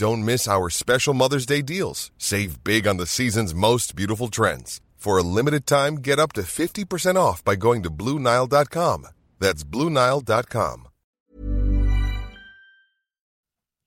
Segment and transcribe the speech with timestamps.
[0.00, 2.10] Don't miss our special Mother's Day deals.
[2.16, 4.80] Save big on the season's most beautiful trends.
[4.96, 9.08] For a limited time, get up to 50% off by going to BlueNile.com.
[9.38, 10.89] That's BlueNile.com.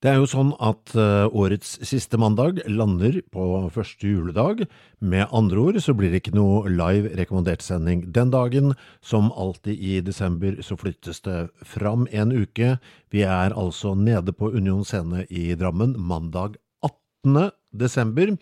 [0.04, 4.66] Det er jo sånn at uh, årets siste mandag lander på første juledag.
[5.00, 8.74] Med andre ord så blir det ikke noe live rekommendert sending den dagen.
[9.00, 12.74] Som alltid i desember så flyttes det fram en uke.
[13.16, 17.48] Vi er altså nede på Union Scene i Drammen mandag 18.
[17.72, 18.36] desember.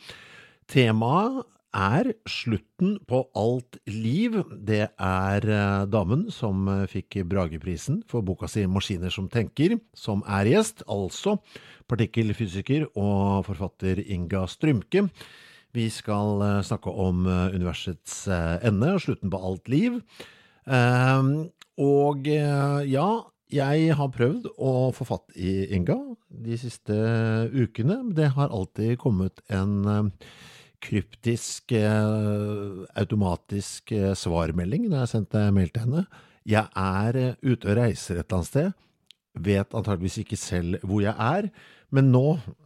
[0.67, 4.37] Temaet er slutten på alt liv.
[4.53, 10.23] Det er eh, damen som eh, fikk Brageprisen for boka si Maskiner som tenker, som
[10.29, 11.39] er gjest, altså
[11.91, 15.09] partikkelfysiker og forfatter Inga Strymke.
[15.73, 20.01] Vi skal eh, snakke om universets ende slutten på alt liv.
[21.83, 23.09] Og ja,
[23.53, 25.97] jeg har prøvd å få fatt i Inga
[26.29, 26.95] de siste
[27.51, 27.99] ukene.
[28.15, 29.83] Det har alltid kommet en
[30.83, 36.07] kryptisk, eh, automatisk eh, svarmelding da jeg sendte mail til henne.
[36.49, 38.73] Jeg er eh, ute og reiser et eller annet sted,
[39.33, 41.49] vet antageligvis ikke selv hvor jeg er,
[41.93, 42.25] men nå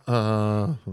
[0.09, 0.88] øh,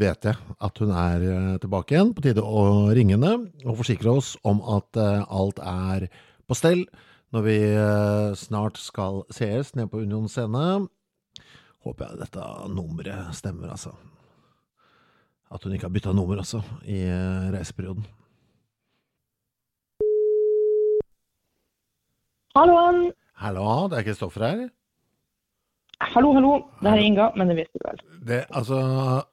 [0.00, 2.12] vet jeg at hun er tilbake igjen.
[2.14, 3.34] På tide å ringe henne
[3.64, 6.06] og forsikre oss om at alt er
[6.46, 6.84] på stell
[7.32, 7.58] når vi
[8.36, 10.84] snart skal sees nede på Union scene.
[11.82, 13.96] Håper jeg dette nummeret stemmer, altså
[15.52, 18.06] at hun ikke har bytta nummer også i eh, reiseperioden.
[22.56, 23.10] Hallo.
[23.40, 24.68] Hallo, det er Kristoffer her?
[26.02, 26.52] Hallo, hallo.
[26.82, 28.00] Det her er Inga, men det visste du vel.
[28.28, 28.78] Det, altså,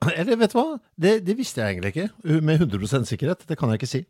[0.19, 0.67] eller vet du hva?
[0.95, 2.41] Det, det, visste jeg egentlig ikke.
[2.45, 3.45] Med 100% sikkerhet.
[3.49, 4.03] Det kan jeg ikke si.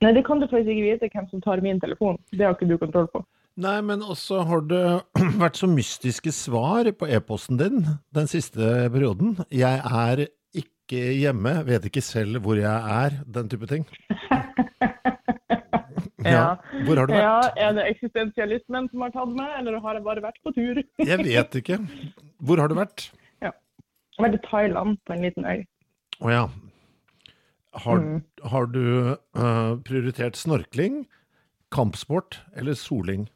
[0.00, 2.18] Nei, det kan du faktisk ikke vite hvem som tar min telefon.
[2.32, 3.22] Det har ikke du kontroll på.
[3.60, 4.84] Nei, men også har det
[5.42, 7.82] vært så mystiske svar på e-posten din
[8.16, 9.38] den siste perioden.
[9.52, 10.26] Jeg er
[10.90, 13.84] ikke hjemme, vet ikke selv hvor jeg er, den type ting.
[16.26, 16.56] ja.
[16.86, 17.22] Hvor har du vært?
[17.22, 20.80] Ja, Er det eksistensialismen som har tatt meg, eller har jeg bare vært på tur?
[21.10, 21.78] jeg vet ikke.
[22.42, 23.06] Hvor har du vært?
[23.38, 23.52] Ja.
[23.54, 25.62] Jeg har vært i Thailand, på en liten øy.
[26.20, 26.44] Å ja.
[27.80, 28.18] Har, mm.
[28.50, 28.84] har du
[29.14, 31.04] uh, prioritert snorkling,
[31.70, 33.28] kampsport eller soling?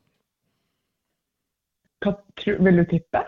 [2.02, 3.22] Hva vil du tippe?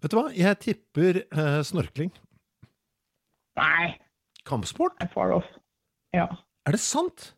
[0.00, 2.08] Vet du hva, jeg tipper uh, snorkling.
[3.58, 3.96] Nei.
[4.48, 4.96] Kampsport?
[5.02, 5.48] I'm far off.
[6.14, 6.26] Ja.
[6.66, 7.34] Er det sant?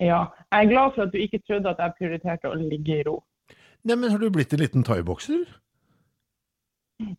[0.00, 0.24] Ja.
[0.52, 3.20] Jeg er glad for at du ikke trodde at jeg prioriterte å ligge i ro.
[3.86, 5.44] Nei, men har du blitt en liten thaibokser?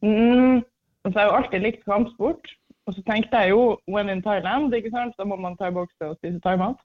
[0.02, 0.64] Mm,
[1.06, 2.50] altså, jeg har jo alltid likt kampsport.
[2.88, 5.16] Og så tenkte jeg jo when in Thailand, ikke sant?
[5.20, 6.80] da må man thaibokse og spise thaimat.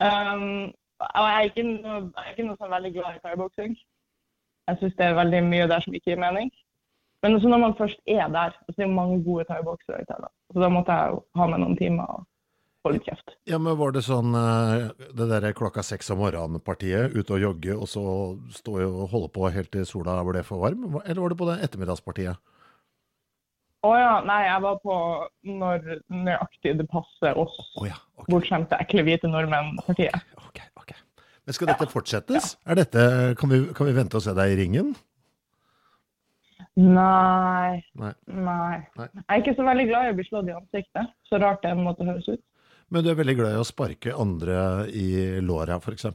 [0.00, 0.70] Um,
[1.00, 3.76] og jeg er ikke noe, jeg er ikke noe sånn veldig glad i thaiboksing.
[4.68, 6.50] Jeg syns det er veldig mye der som ikke gir mening.
[7.20, 10.32] Men også når man først er der, så er det mange gode thaiboksere i Thailand.
[10.52, 12.22] Så da måtte jeg jo ha med noen timer og
[12.80, 13.34] få litt kjeft.
[13.48, 14.86] Ja, men Var det sånn eh,
[15.16, 18.04] det derre klokka seks om morgenen-partiet, ute og jogge og så
[18.56, 21.58] stå og holde på helt til sola ble for varm, eller var det på det
[21.66, 22.40] ettermiddagspartiet?
[23.80, 24.94] Å ja, nei, jeg var på
[25.56, 28.28] når nøyaktig det passer oss oh, ja, okay.
[28.28, 30.34] bortskjemte, ekle hvite nordmenn-partiet.
[30.50, 30.98] Okay, okay,
[31.48, 32.54] Men skal dette fortsettes?
[32.60, 32.76] Ja.
[32.76, 33.06] Dette,
[33.40, 34.92] kan, vi, kan vi vente og se deg i ringen?
[36.80, 37.80] Nei.
[38.00, 38.12] Nei.
[38.24, 38.76] Nei.
[38.96, 41.10] Jeg er ikke så veldig glad i å bli slått i ansiktet.
[41.28, 42.42] Så rart det måtte høres ut.
[42.90, 45.08] Men du er veldig glad i å sparke andre i
[45.44, 46.08] låra, f.eks.?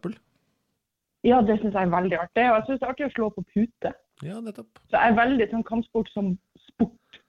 [1.26, 2.48] Ja, det syns jeg er veldig artig.
[2.50, 3.92] Og jeg syns det er artig å slå på pute.
[4.26, 4.82] Ja, nettopp.
[4.90, 6.34] Så jeg er veldig sånn kampsport som
[6.70, 7.22] sport.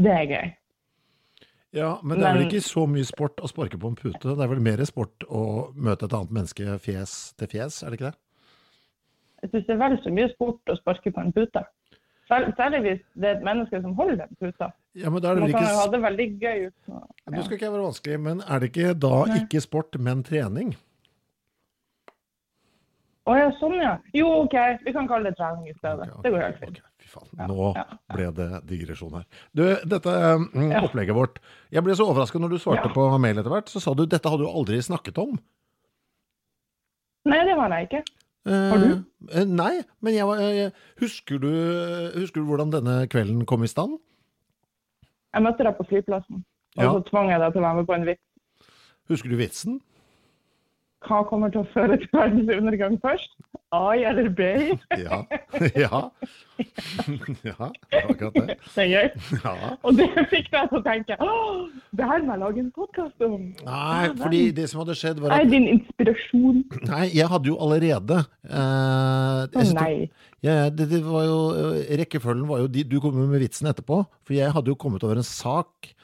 [0.00, 0.52] Det er gøy.
[1.74, 4.22] Ja, men det er vel ikke så mye sport å sparke på en pute?
[4.22, 7.98] Det er vel mer sport å møte et annet menneske fjes til fjes, er det
[7.98, 8.18] ikke det?
[9.42, 11.64] Jeg syns det er vel så mye sport å sparke på en pute.
[12.28, 14.70] Særlig, hvis det er et menneske som holder den puta.
[14.96, 17.02] Ja, men da er det Man vel kan ha det veldig gøy uten å
[17.34, 19.38] Nå skal ikke jeg være vanskelig, men er det ikke da Nei.
[19.42, 20.74] ikke sport, men trening?
[23.24, 23.94] Å ja, sånn ja.
[24.12, 24.54] Jo, OK.
[24.84, 26.10] Vi kan kalle det trening i stedet.
[26.12, 26.80] Ok, Det går helt fint.
[26.80, 26.90] Okay.
[27.04, 29.24] Fy faen, nå ja, ble det digresjon her.
[29.56, 30.12] Du, dette
[30.52, 31.40] mm, opplegget vårt.
[31.72, 32.92] Jeg ble så overrasket når du svarte Ja.
[32.92, 33.72] på mail etter hvert.
[33.72, 35.38] Så sa du dette hadde du aldri snakket om.
[37.24, 38.02] Nei, det har jeg ikke.
[38.44, 39.04] Har du?
[39.32, 40.70] Eh, nei, men jeg, var- eh,
[41.00, 41.48] husker, du,
[42.20, 43.98] husker du hvordan denne kvelden kom i stand?
[45.34, 46.44] Jeg møtte deg på flyplassen,
[46.76, 46.92] og Ja.
[46.92, 48.22] så tvang jeg deg til å være med på en vits.
[49.08, 49.80] Husker du vitsen?
[51.04, 53.34] Hva kommer til å føre til verdens undergang først?
[53.74, 54.46] A eller B?
[55.04, 55.20] Ja.
[55.74, 56.00] ja.
[57.48, 58.56] ja, akkurat det.
[58.62, 59.08] Det er gøy.
[59.42, 59.54] Ja.
[59.82, 61.16] Og det fikk meg til å tenke
[61.94, 63.48] det her må jeg lage en podkast om.
[63.66, 66.62] Nei, fordi det som hadde skjedd, var at er din inspirasjon.
[66.92, 69.92] Nei, jeg hadde jo allerede eh, Å nei.
[70.44, 73.70] Ja, det, det var jo, eh, rekkefølgen var jo de, Du kom jo med vitsen
[73.70, 74.04] etterpå.
[74.26, 75.94] For jeg hadde jo kommet over en sak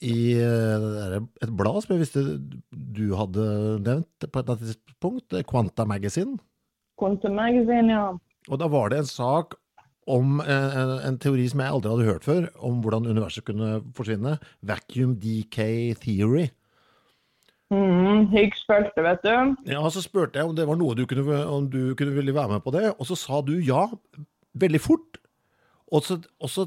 [0.00, 2.22] i eh, et blad som jeg visste
[2.70, 3.46] du hadde
[3.84, 5.34] nevnt på et annet tidspunkt.
[5.48, 6.38] Quanta Magazine.
[7.00, 8.06] Quanta Magazine, ja.
[8.48, 9.58] Og da var det en sak
[10.10, 13.82] om eh, en, en teori som jeg aldri hadde hørt før, om hvordan universet kunne
[13.96, 14.38] forsvinne.
[14.66, 16.48] Vacuum decay theory.
[17.70, 19.34] Mm, Higgs spurte, vet du.
[19.70, 22.56] Ja, så spurte jeg om det var noe du kunne, om du kunne ville være
[22.56, 23.84] med på det, og så sa du ja,
[24.58, 25.20] veldig fort.
[25.90, 26.66] Og så, og så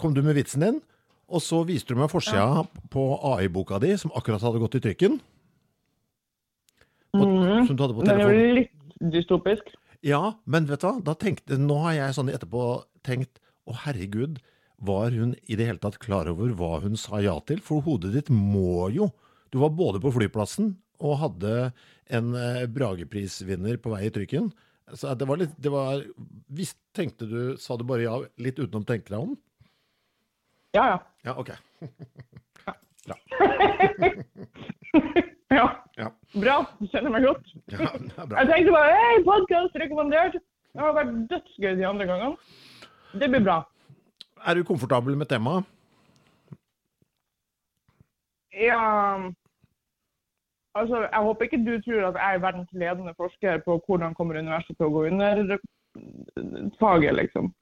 [0.00, 0.80] kom du med vitsen din,
[1.32, 2.62] og så viste du meg forsida
[2.92, 5.18] på AI-boka di, som akkurat hadde gått i trykken.
[7.12, 7.66] På, Mhm.
[7.66, 9.74] Som du hadde på Den er jo litt dystopisk.
[10.02, 13.38] Ja, men vet du hva, da tenkte, nå har jeg sånn etterpå tenkt,
[13.68, 14.40] å herregud,
[14.82, 17.60] var hun i det hele tatt klar over hva hun sa ja til?
[17.62, 19.12] For hodet ditt må jo.
[19.52, 21.72] Du var både på flyplassen og hadde
[22.10, 24.50] en eh, Brageprisvinner på vei i trykken.
[24.92, 26.02] Så det var litt, det var,
[26.50, 29.36] hvis tenkte du, sa du bare ja, litt utenom tenke deg om?
[30.74, 30.98] Ja, ja.
[31.24, 31.48] Ja, ok.
[35.48, 35.84] ja.
[35.96, 36.64] Ja, Bra.
[36.78, 37.46] Du kjenner meg godt.
[37.68, 38.38] ja det er bra.
[38.40, 40.34] Jeg tenkte bare hei, podkast rekommandert.
[40.72, 42.36] Det har vært dødsgøy de andre gangene.
[43.20, 43.58] Det blir bra.
[44.48, 45.64] Er du komfortabel med temaet?
[48.56, 48.80] Ja
[50.76, 54.38] Altså, jeg håper ikke du tror at jeg er verdens ledende forsker på hvordan kommer
[54.40, 55.58] universet til å gå under
[56.80, 57.52] faget, liksom.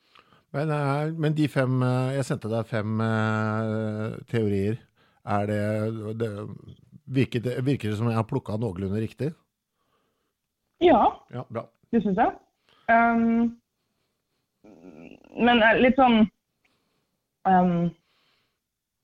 [0.53, 4.81] Men, eh, men de fem eh, Jeg sendte deg fem eh, teorier.
[5.31, 5.61] Er det,
[6.19, 6.31] det
[7.07, 9.31] virker, det virker det som jeg har plukka noenlunde riktig?
[10.81, 11.67] Ja, Ja, bra.
[11.93, 12.33] det syns jeg.
[12.91, 13.57] Um,
[15.39, 16.25] men litt sånn
[17.47, 17.91] um,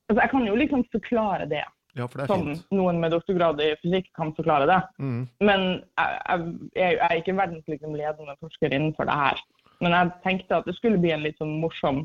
[0.09, 1.63] Altså, jeg kan jo liksom forklare det.
[1.99, 2.65] Ja, for det er Som fint.
[2.75, 4.81] noen med doktorgrad i fysikk kan forklare det.
[5.03, 5.23] Mm.
[5.49, 5.65] Men
[5.99, 9.41] jeg, jeg, jeg er ikke verdens liksom, ledende forsker innenfor det her.
[9.85, 12.05] Men jeg tenkte at det skulle bli en litt sånn morsom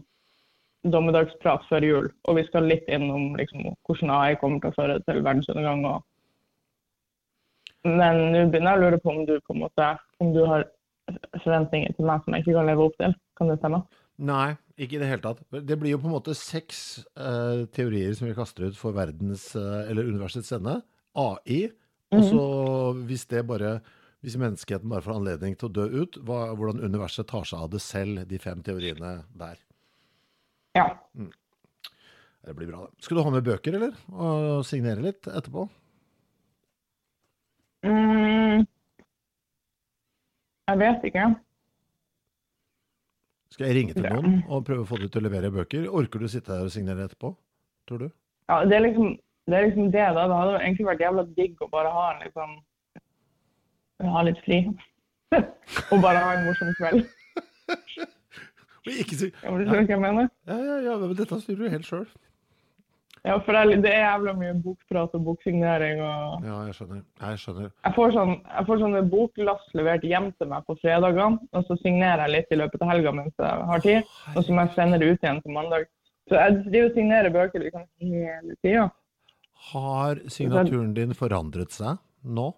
[0.91, 2.07] dommedagsprat før jul.
[2.27, 5.85] Og vi skal litt innom liksom, hvordan AI kommer til å føre til verdensundergang.
[5.88, 6.00] Og...
[7.88, 9.89] Men nå begynner jeg å lure på om du på en måte
[10.23, 10.68] om du har
[11.44, 13.15] forventninger til meg som jeg ikke kan leve opp til.
[13.38, 13.81] Kan det stemme?
[14.21, 15.41] Nei, ikke i det hele tatt.
[15.65, 19.50] Det blir jo på en måte seks uh, teorier som vi kaster ut for verdens,
[19.57, 20.79] uh, eller universets ende.
[21.18, 21.63] AI.
[22.12, 22.45] Og så
[23.07, 23.79] hvis det bare
[24.21, 27.71] hvis menneskeheten bare får anledning til å dø ut, hva, hvordan universet tar seg av
[27.73, 29.62] det selv, de fem teoriene der.
[30.77, 30.88] Ja.
[32.45, 33.06] Det blir bra, det.
[33.06, 33.97] Skal du ha med bøker, eller?
[34.13, 35.65] Og signere litt etterpå?
[37.85, 38.68] Mm.
[40.69, 41.28] Jeg vet ikke.
[43.51, 45.90] Skal jeg ringe til noen og prøve å få dem til å levere bøker?
[45.90, 47.33] Orker du sitte her og signere etterpå,
[47.90, 48.11] tror du?
[48.49, 49.16] Ja, det er liksom
[49.49, 50.28] det, er liksom det da.
[50.30, 52.59] Det hadde egentlig vært jævla digg å bare ha en liksom
[54.02, 54.64] Ha litt fri.
[55.92, 57.06] og bare ha en morsom kveld.
[58.81, 60.30] Og Ikke si Ja, men du skjønner hva jeg mener?
[60.50, 62.06] Ja, ja, ja, men dette styrer du helt sjøl.
[63.22, 67.04] Ja, for det er, det er jævla mye bokprat og boksignering og Ja, jeg skjønner.
[67.22, 67.68] Jeg skjønner.
[67.86, 71.78] Jeg får sånn, jeg får sånne boklass levert hjem til meg på fredagene, og så
[71.84, 74.74] signerer jeg litt i løpet av helga mens jeg har tid, og så må jeg
[74.80, 75.86] sende det ut igjen på mandag.
[76.31, 78.88] Så jeg driver og signerer bøker liksom hele tida.
[79.70, 82.50] Har signaturen din forandret seg nå?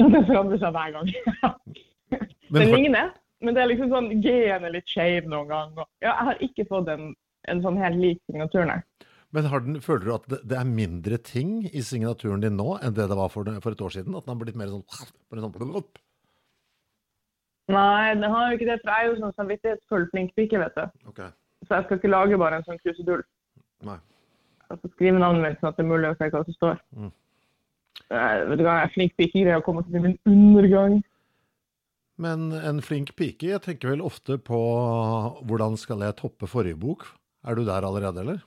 [0.00, 1.10] Ja, det forandrer seg hver gang.
[2.52, 5.86] Men for- ligner, men det er liksom sånn G-en er litt skeiv noen ganger.
[6.04, 7.08] Ja, jeg har ikke fått en,
[7.50, 8.76] en sånn helt lik signatur, nei.
[9.32, 12.76] Men har den, føler du at det, det er mindre ting i signaturen din nå
[12.84, 14.14] enn det det var for, for et år siden?
[14.14, 14.84] At den har blitt mer sånn,
[15.32, 15.86] sånn?
[17.72, 20.76] Nei, den har jo ikke det, for jeg er jo sånn samvittighetsfull flink pike, vet
[20.76, 20.84] du.
[21.14, 21.30] Okay.
[21.64, 23.22] Så jeg skal ikke lage bare en sånn krusedull.
[23.88, 23.96] Nei.
[24.68, 26.80] Jeg skal skrive navnet mitt sånn at det er mulig å se hva som står.
[26.98, 27.10] Mm.
[28.12, 31.00] Eh, vet du hva, er flink pike, greier å komme til min undergang.
[32.22, 34.60] Men en flink pike, jeg tenker vel ofte på
[35.48, 37.06] hvordan skal jeg toppe forrige bok?
[37.48, 38.42] Er du der allerede, eller?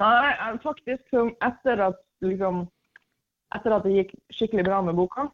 [0.00, 0.32] Nei,
[0.64, 2.64] faktisk etter at, liksom,
[3.54, 5.28] etter at det gikk skikkelig bra med boka,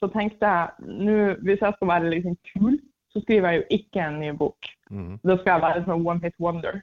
[0.00, 1.16] så tenkte jeg nå,
[1.46, 2.76] hvis jeg skal være liksom kul,
[3.12, 4.68] så skriver jeg jo ikke en ny bok.
[4.90, 5.16] Mm.
[5.24, 6.82] Da skal jeg være en sånn one hit wonder.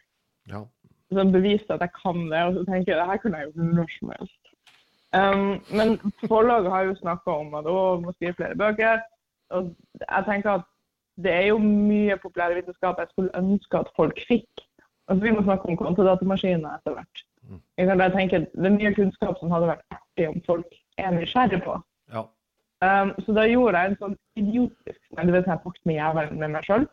[0.50, 0.64] Ja.
[1.14, 3.76] Så bevise at jeg kan det, og så tenker jeg det her kunne jeg gjort
[3.78, 4.44] når som helst.
[5.14, 5.90] Um, men
[6.28, 9.02] forlaget har jo snakka om at å, må skrive flere bøker.
[9.54, 10.70] Og jeg tenker at
[11.24, 14.64] det er jo mye populærvitenskap jeg skulle ønske at folk fikk.
[15.08, 17.26] Altså, vi må snakke om kontodatamaskiner etter hvert.
[17.44, 17.60] Mm.
[17.78, 21.12] Jeg kan bare tenke, Det er mye kunnskap som hadde vært artig om folk er
[21.12, 21.78] nysgjerrig på.
[22.14, 22.26] ja.
[22.84, 26.40] Um, så da gjorde jeg en sånn idiotisk nei, du vet, jeg pakket med jævelen
[26.42, 26.88] med meg sjøl.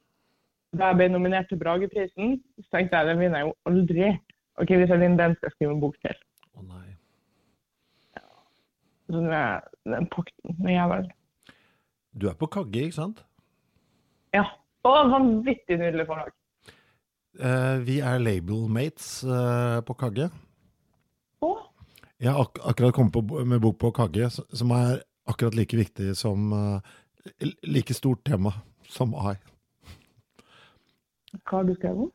[0.79, 4.11] Da jeg ble nominert til Brageprisen, så tenkte jeg den vinner jeg jo aldri.
[4.61, 6.21] Ok, Hvis jeg vinner den, skal jeg skrive en bok til.
[6.55, 6.87] Å nei.
[8.19, 8.27] Ja.
[9.09, 11.11] Så nå er den pakten med jævelen.
[12.21, 13.25] Du er på Kagge, ikke sant?
[14.35, 14.45] Ja.
[14.87, 16.31] Og vanvittig nydelig forlag.
[17.41, 20.31] Eh, vi er labelmates eh, på Kagge.
[21.45, 21.51] Å,
[22.21, 26.15] Jeg har ak akkurat kommet på, med bok på Kagge, som er akkurat like viktig
[26.17, 26.81] som uh,
[27.69, 28.55] Like stort tema
[28.89, 29.37] som AI.
[31.39, 32.11] Hva har du skrevet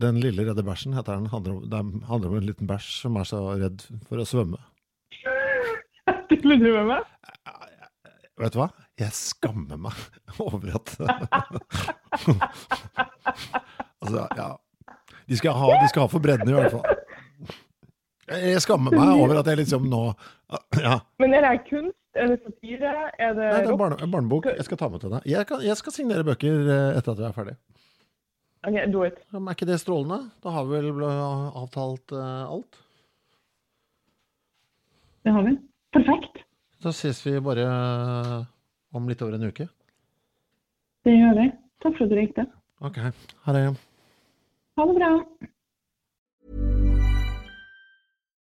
[0.00, 1.30] Den lille redde bæsjen heter den.
[1.32, 4.60] Handler om, det handler om en liten bæsj som er så redd for å svømme.
[6.28, 7.10] Tuller du med meg?
[8.42, 8.68] Vet du hva?
[8.98, 9.96] Jeg skammer meg
[10.42, 10.92] over at
[14.04, 14.48] Altså, ja.
[15.24, 16.84] De skal ha, de skal ha for bredden i hvert fall.
[18.34, 20.02] Jeg skammer meg over at jeg liksom nå
[20.80, 20.98] Ja.
[21.22, 21.96] Men er det kunst?
[22.14, 22.92] Er det satire?
[23.18, 24.46] Er det Nei, det er en barne, barnebok.
[24.52, 25.24] Jeg skal ta med til deg.
[25.26, 27.56] Jeg, kan, jeg skal signere bøker eh, etter at vi er ferdig.
[28.64, 29.20] OK, do it.
[29.32, 30.30] Men Er ikke det strålende?
[30.42, 32.80] Da har vi vel avtalt uh, alt.
[35.24, 35.54] Det har vi.
[35.94, 36.42] Perfekt.
[36.84, 38.40] Da ses vi bare eh,
[38.92, 39.64] om litt over en uke.
[41.04, 41.46] Det gjør vi.
[41.80, 42.44] Takk for at du ringte.
[42.84, 42.98] Ok.
[43.46, 43.62] Ha det.
[44.76, 45.10] Ha det bra.